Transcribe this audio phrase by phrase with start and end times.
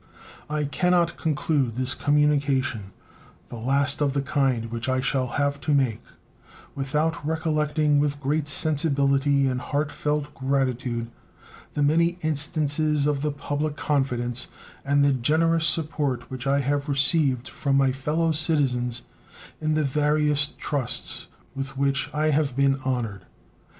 [0.49, 2.91] I can not conclude this communication,
[3.49, 6.01] the last of the kind which I shall have to make,
[6.73, 11.11] without recollecting with great sensibility and heart felt gratitude
[11.75, 14.47] the many instances of the public confidence
[14.83, 19.03] and the generous support which I have received from my fellow citizens
[19.59, 23.27] in the various trusts with which I have been honored.